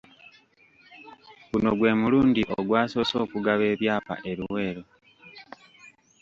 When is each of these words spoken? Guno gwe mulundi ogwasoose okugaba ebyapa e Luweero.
Guno 1.49 1.71
gwe 1.77 1.91
mulundi 1.99 2.41
ogwasoose 2.57 3.15
okugaba 3.25 3.63
ebyapa 3.73 4.13
e 4.29 4.31
Luweero. 4.39 4.83